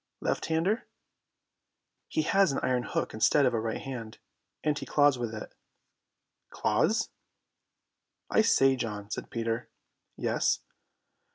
"Left 0.19 0.47
hander?" 0.47 0.87
"He 2.07 2.23
has 2.23 2.51
an 2.51 2.57
iron 2.63 2.81
hook 2.81 3.13
instead 3.13 3.45
of 3.45 3.53
a 3.53 3.59
right 3.59 3.79
hand, 3.79 4.17
and 4.63 4.75
he 4.75 4.83
claws 4.83 5.19
with 5.19 5.31
it." 5.31 5.53
"Claws!" 6.49 7.09
"I 8.27 8.41
say, 8.41 8.75
John," 8.75 9.11
said 9.11 9.29
Peter. 9.29 9.69
"Yes." 10.17 10.61